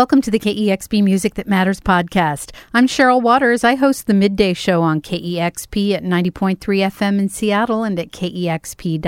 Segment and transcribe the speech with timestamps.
[0.00, 2.52] Welcome to the KEXP Music That Matters podcast.
[2.72, 3.64] I'm Cheryl Waters.
[3.64, 9.00] I host the midday show on KEXP at 90.3 FM in Seattle and at kexp.org.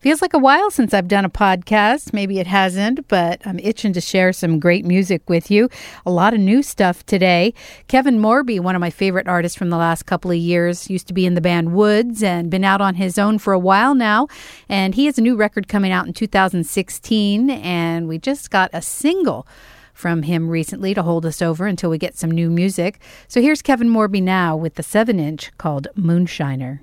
[0.00, 2.12] Feels like a while since I've done a podcast.
[2.12, 5.68] Maybe it hasn't, but I'm itching to share some great music with you.
[6.06, 7.52] A lot of new stuff today.
[7.88, 11.14] Kevin Morby, one of my favorite artists from the last couple of years, used to
[11.14, 14.28] be in the band Woods and been out on his own for a while now.
[14.68, 18.80] And he has a new record coming out in 2016, and we just got a
[18.80, 19.48] single
[19.94, 23.00] from him recently to hold us over until we get some new music.
[23.26, 26.78] So here's Kevin Morby now with the 7 inch called Moonshiner.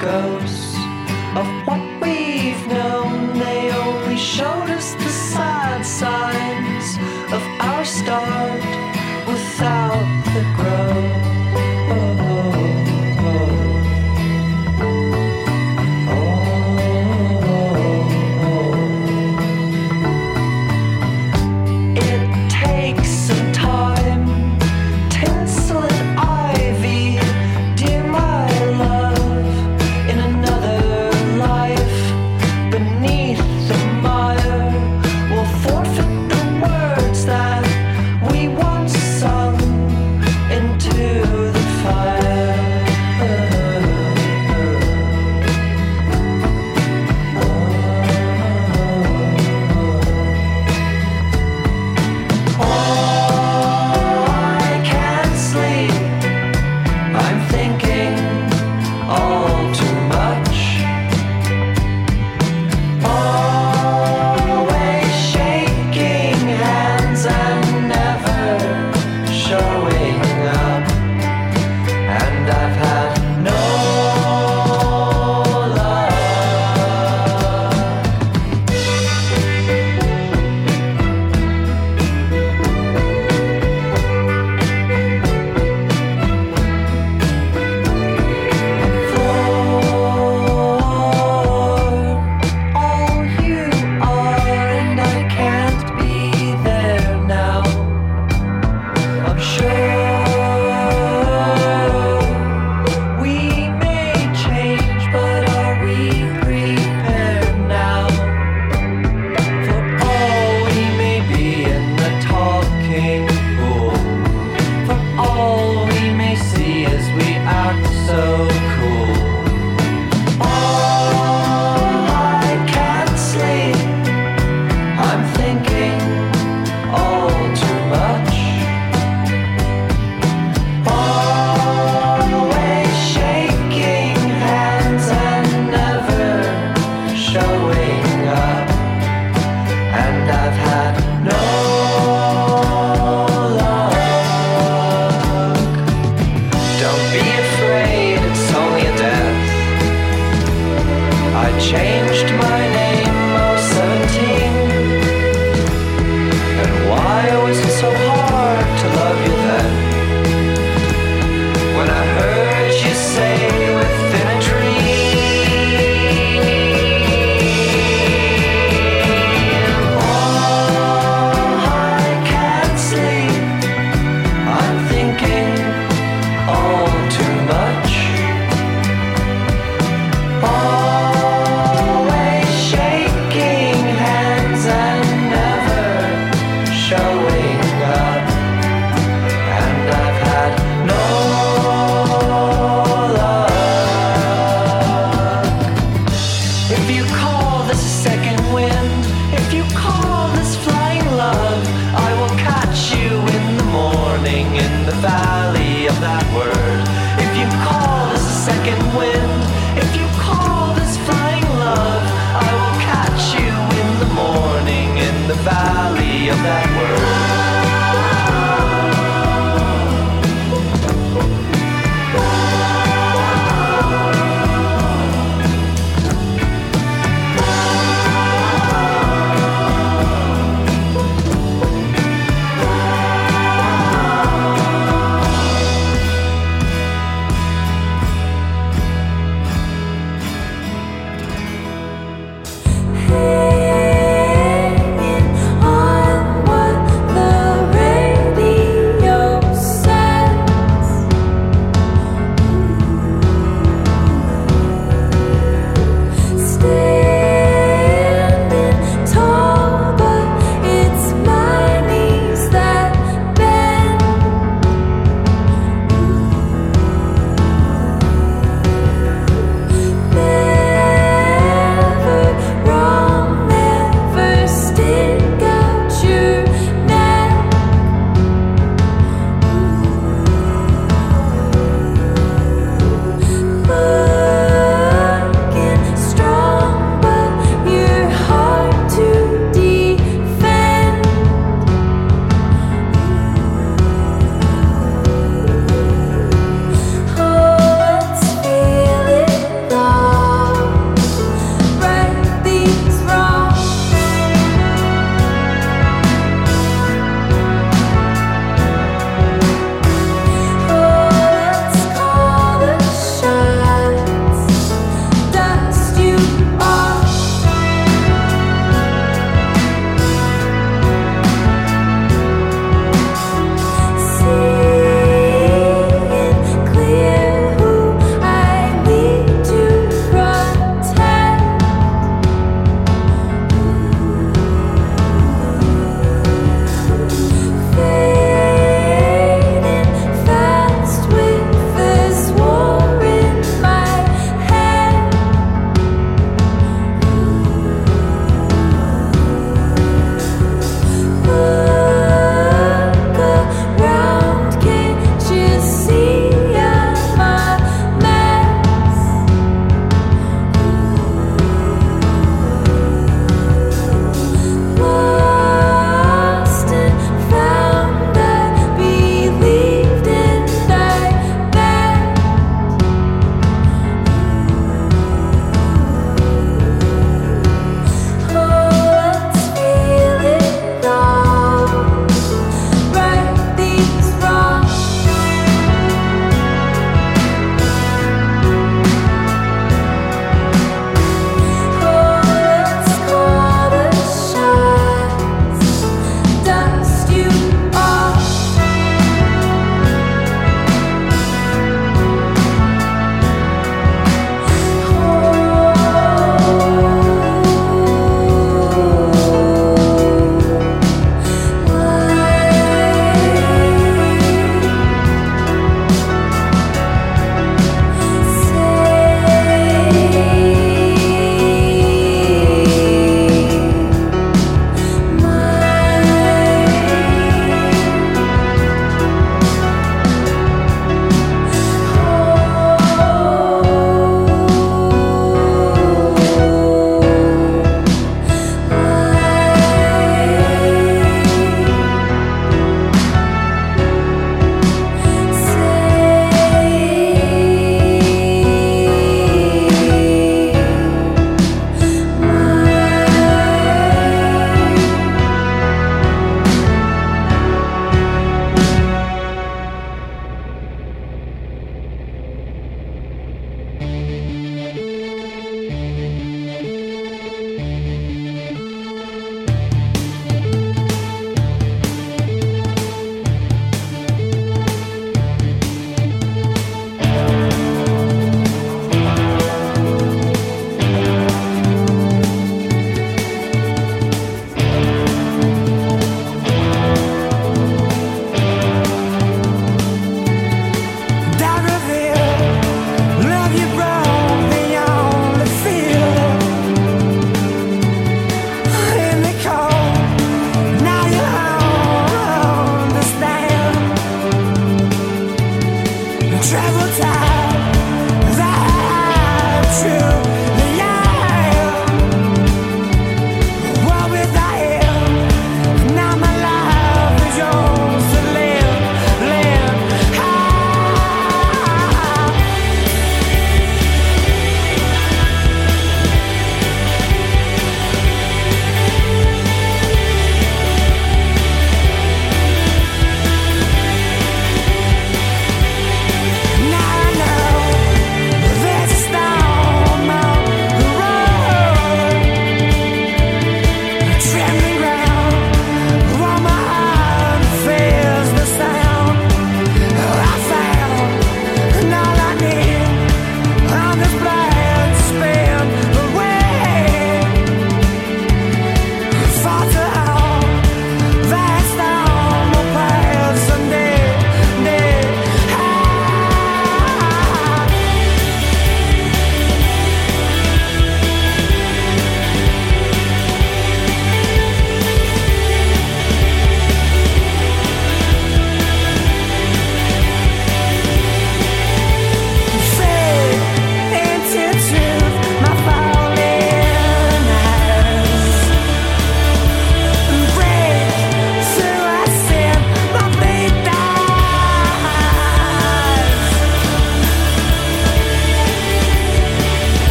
[0.00, 0.61] The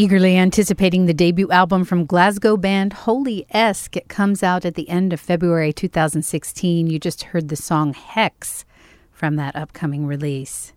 [0.00, 3.98] eagerly anticipating the debut album from Glasgow band Holy Esque.
[3.98, 6.86] It comes out at the end of February 2016.
[6.86, 8.64] You just heard the song Hexx
[9.12, 10.72] from that upcoming release.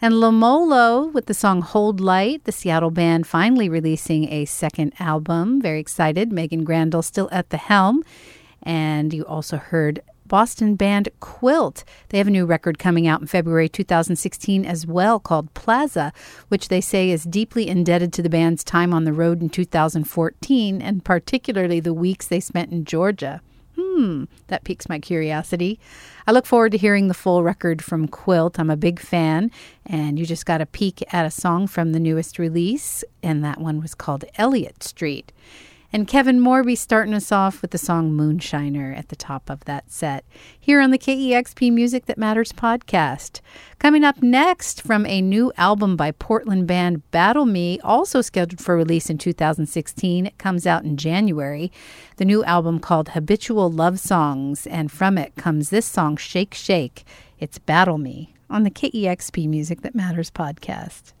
[0.00, 5.60] And Lemolo with the song Hold Light, the Seattle band finally releasing a second album.
[5.60, 6.32] Very excited.
[6.32, 8.02] Meagan Grandall still at the helm.
[8.62, 10.00] And you also heard
[10.32, 11.84] Boston band Quilt.
[12.08, 16.10] They have a new record coming out in February 2016 as well called Plaza,
[16.48, 20.80] which they say is deeply indebted to the band's time on the road in 2014
[20.80, 23.42] and particularly the weeks they spent in Georgia.
[23.78, 25.78] Hmm, that piques my curiosity.
[26.26, 28.58] I look forward to hearing the full record from Quilt.
[28.58, 29.50] I'm a big fan,
[29.84, 33.60] and you just got a peek at a song from the newest release, and that
[33.60, 35.30] one was called Eliot Street.
[35.94, 39.90] And Kevin Morby starting us off with the song Moonshiner at the top of that
[39.92, 40.24] set
[40.58, 43.42] here on the KEXP Music That Matters podcast.
[43.78, 49.10] Coming up next from a new album by Portland band Battleme, also scheduled for release
[49.10, 50.24] in 2016.
[50.24, 51.70] It comes out in January.
[52.16, 57.04] The new album called Habitual Love Songs, and from it comes this song Shake Shake.
[57.38, 61.12] It's Battleme on the KEXP Music That Matters podcast.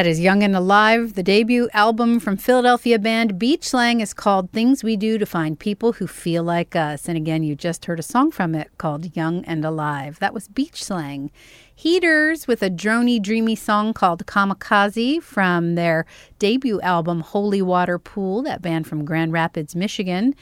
[0.00, 1.12] That is Young and Alive.
[1.12, 5.58] The debut album from Philadelphia band Beach Slang is called Things We Do to Find
[5.58, 7.06] People Who Feel Like Us.
[7.06, 10.18] And again, you just heard a song from it called Young and Alive.
[10.18, 11.30] That was Beach Slang.
[11.74, 16.06] Heaters with a drony, dreamy song called Kamikaze from their
[16.38, 20.34] debut album Holy Water Pool, that band from Grand Rapids, Michigan.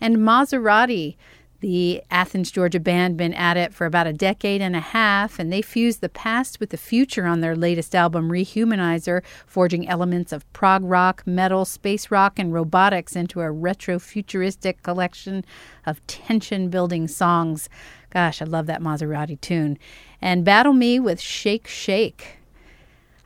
[0.00, 1.16] And Maserati
[1.60, 5.52] the Athens, Georgia band been at it for about a decade and a half, and
[5.52, 10.50] they fuse the past with the future on their latest album, Rehumanizer, forging elements of
[10.52, 15.44] prog rock, metal, space rock, and robotics into a retro futuristic collection
[15.86, 17.68] of tension building songs.
[18.10, 19.78] Gosh, I love that Maserati tune.
[20.20, 22.39] And Battleme with Shake Shake.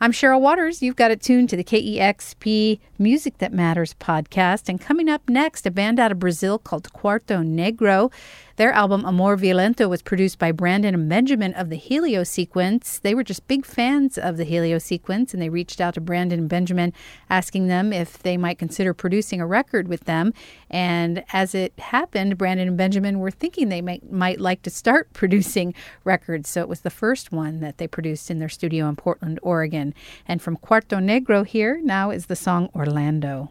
[0.05, 0.83] I'm Cheryl Waters.
[0.83, 4.69] You've got it tuned to the KEXP Music That Matters podcast.
[4.69, 8.13] And coming up next, a band out of Brazil called Quarto Negro.
[8.57, 13.01] Their album Amor Violento was produced by Brandon and Benjamin of the Helio Sequence.
[13.01, 16.39] They were just big fans of the Helio Sequence, and they reached out to Brandon
[16.39, 16.93] and Benjamin
[17.29, 20.33] asking them if they might consider producing a record with them.
[20.71, 25.13] And as it happened, Brandon and Benjamin were thinking they might, might like to start
[25.13, 25.75] producing
[26.05, 26.49] records.
[26.49, 29.95] So it was the first one that they produced in their studio in Portland, Oregon.
[30.29, 33.51] And from Quarto Negro here, now is the song Orlando.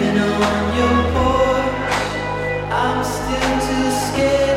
[0.00, 1.92] sleeping on your porch.
[2.72, 4.49] I'm still too scared.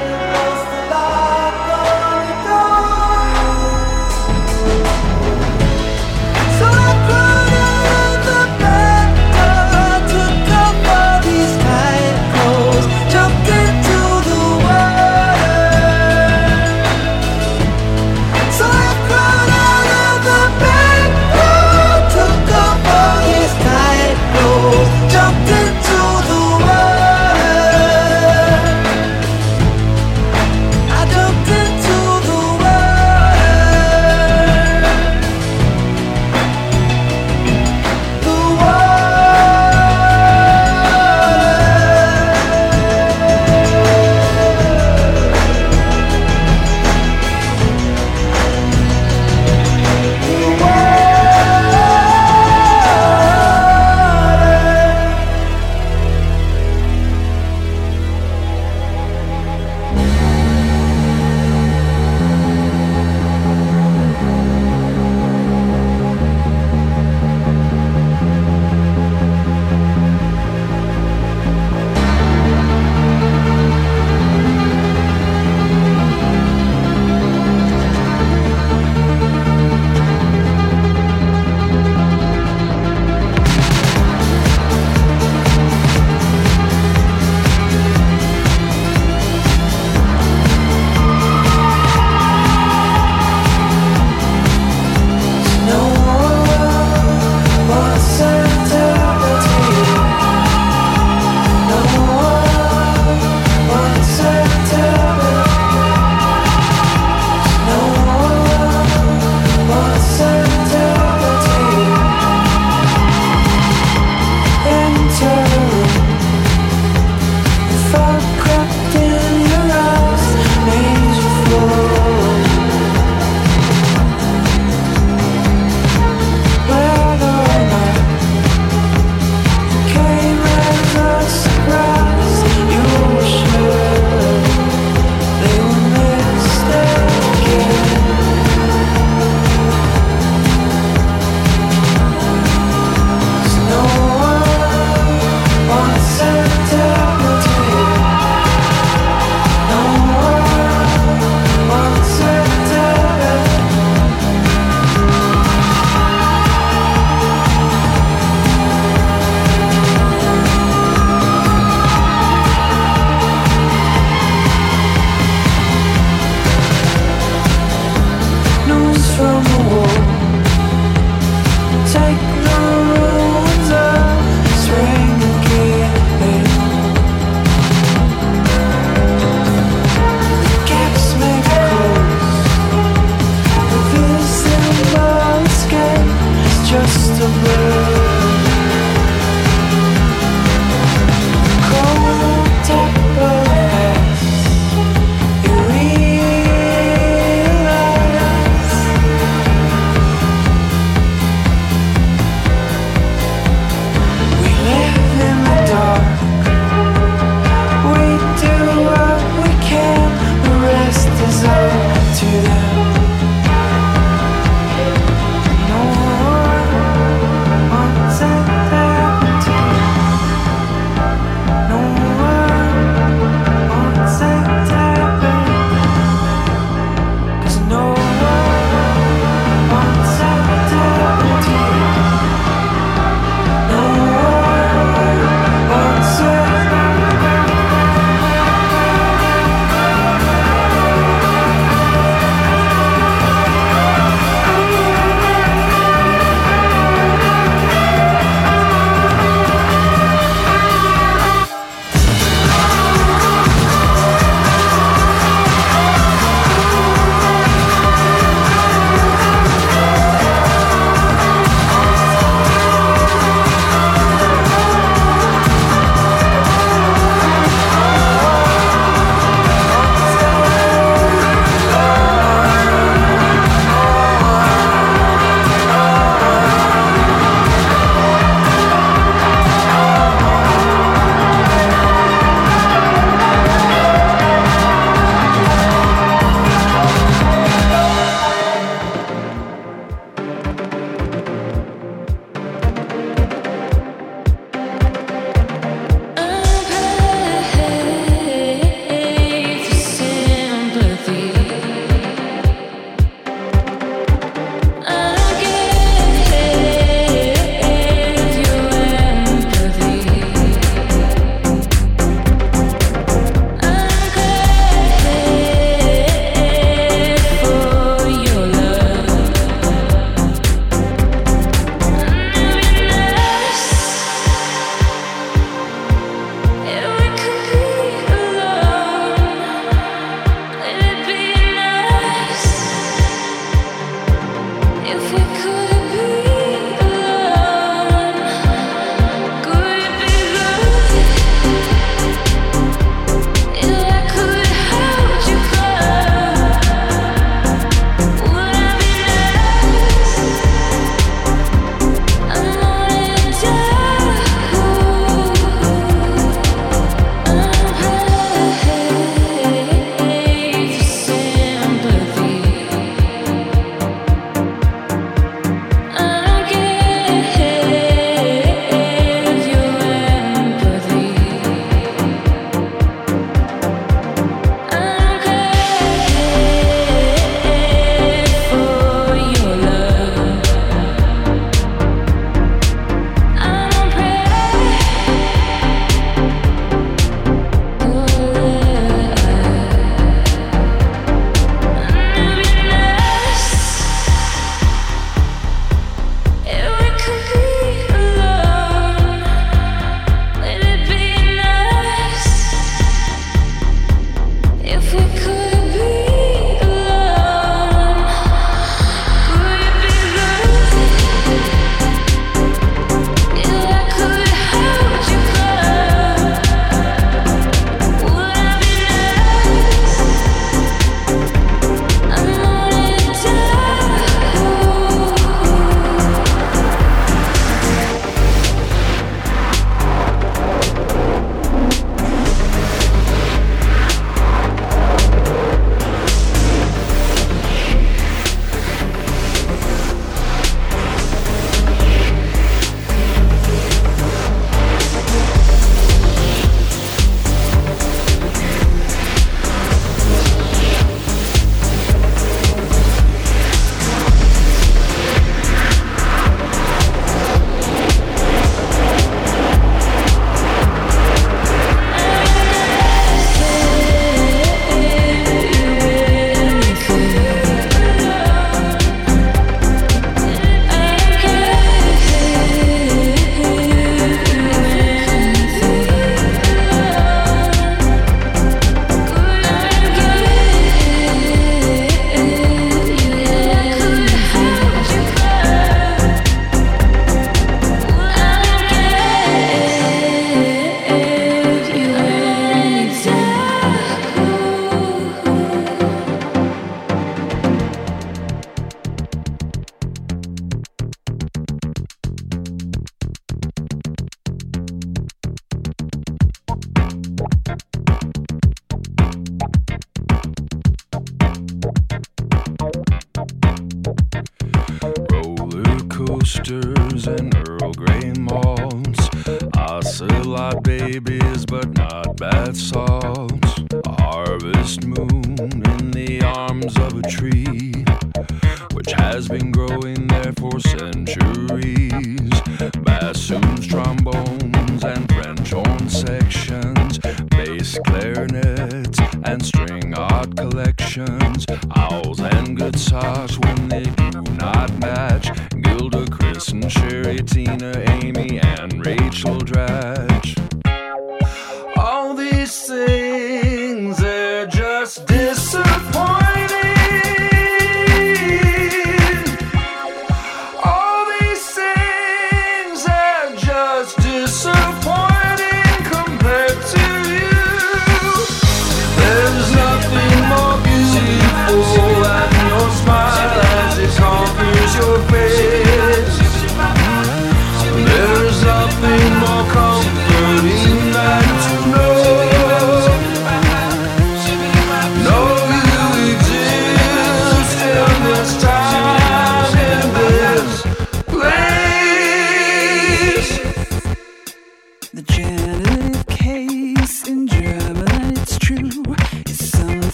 [547.21, 549.72] Tina, Amy, and Rachel Drag.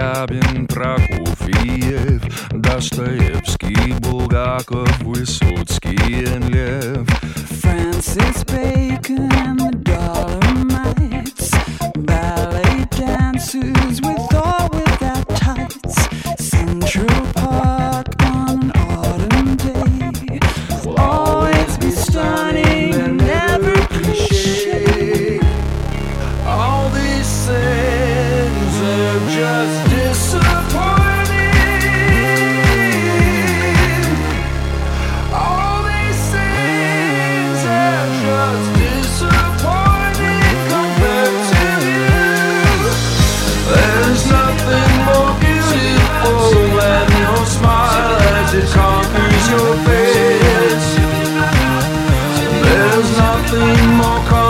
[0.00, 2.22] Корябин, Прокофьев,
[2.52, 5.39] Достоевский, Булгаков, Высоцкий.
[53.02, 54.49] there's nothing more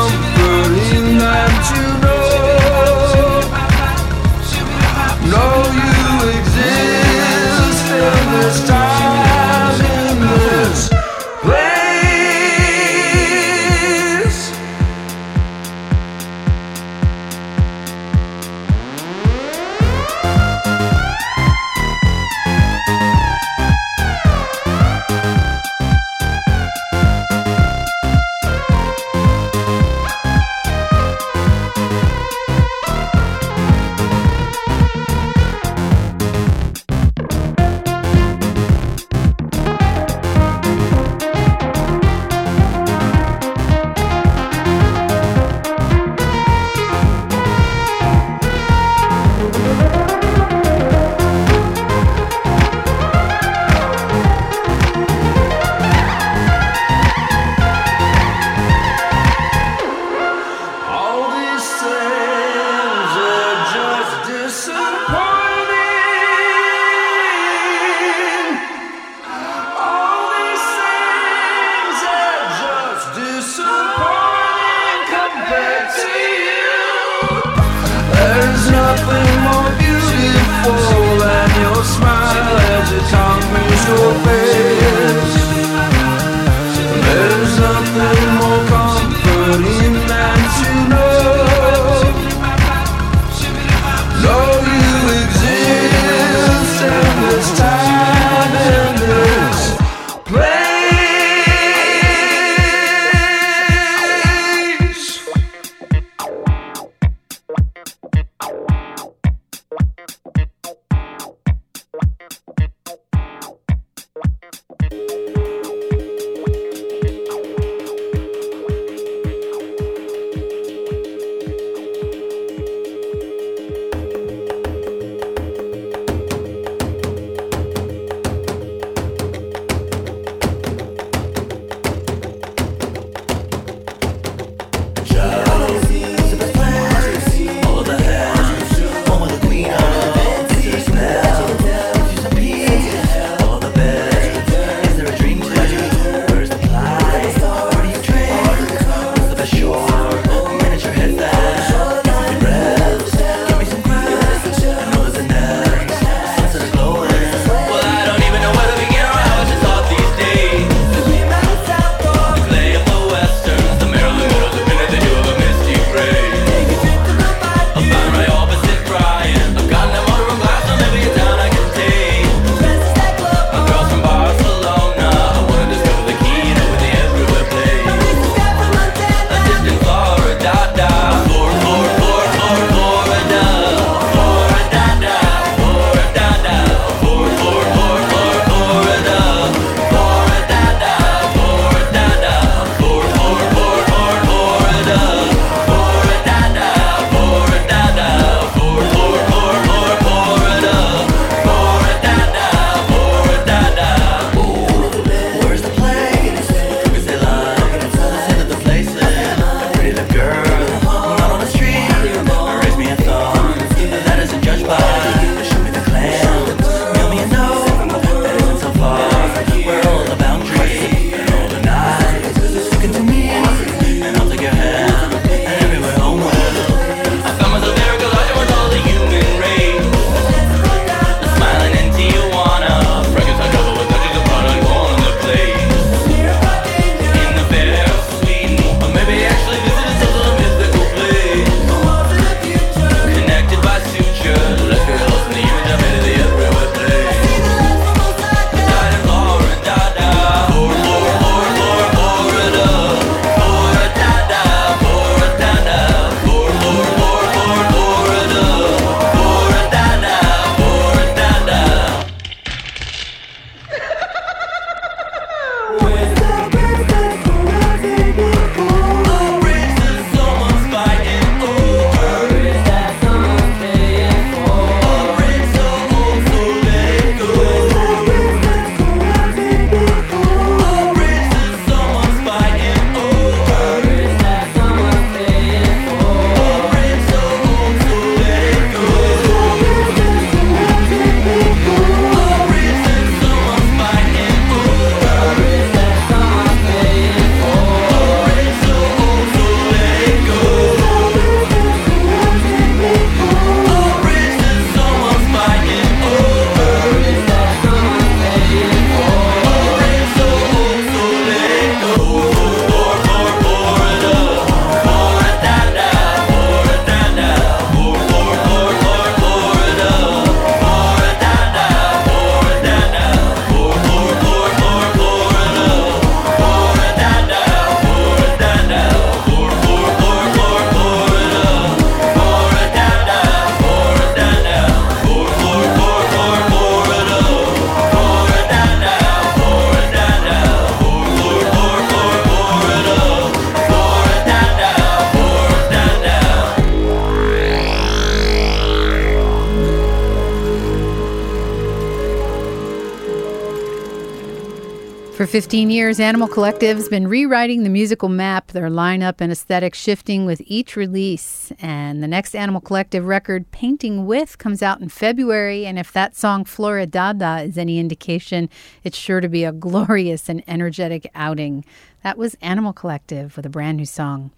[355.30, 360.42] 15 years, Animal Collective's been rewriting the musical map, their lineup and aesthetic shifting with
[360.44, 361.52] each release.
[361.60, 365.66] And the next Animal Collective record, Painting With, comes out in February.
[365.66, 368.50] And if that song, Floridada, is any indication,
[368.82, 371.64] it's sure to be a glorious and energetic outing.
[372.02, 374.32] That was Animal Collective with a brand new song.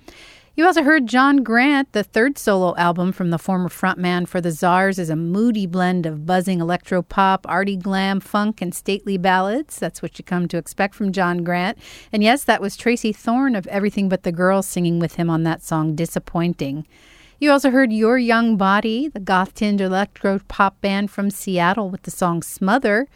[0.54, 1.90] You also heard John Grant.
[1.92, 6.04] The third solo album from the former frontman for the Czars is a moody blend
[6.04, 9.78] of buzzing electro pop, arty glam, funk, and stately ballads.
[9.78, 11.78] That's what you come to expect from John Grant.
[12.12, 15.42] And yes, that was Tracey Thorn of Everything But the Girls singing with him on
[15.44, 16.86] that song, Disappointing.
[17.38, 22.42] You also heard Youryoungbody, the goth tinged electro pop band from Seattle with the song
[22.42, 23.06] Smuther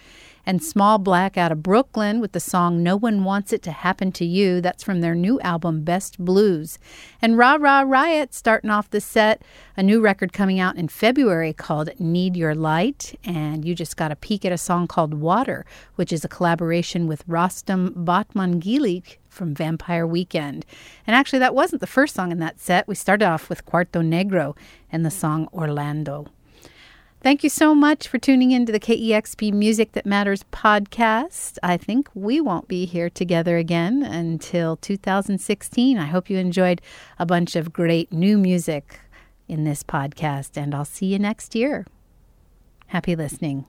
[0.47, 4.13] and Small Black out of Brooklyn with the song No One Wants It to Happen
[4.13, 4.61] to You.
[4.61, 6.79] That's from their new album, Best Blues.
[7.21, 9.43] And Ra Ra Riot starting off the set,
[9.77, 13.19] a new record coming out in February called Need Your Light.
[13.25, 15.67] And you just got a peek at a song called Water,
[15.97, 20.65] which is a collaboration with Rostam Batmanglij from Vampire Weekend.
[21.07, 22.87] And actually, that wasn't the first song in that set.
[22.87, 24.57] We started off with Quarto Negro
[24.91, 26.29] and the song Orlando.
[27.23, 31.59] Thank you so much for tuning in to the KEXP Music That Matters podcast.
[31.62, 35.99] I think we won't be here together again until 2016.
[35.99, 36.81] I hope you enjoyed
[37.19, 39.01] a bunch of great new music
[39.49, 41.87] in this podcast, and I'll see you next year.
[42.89, 43.67] Happy listening.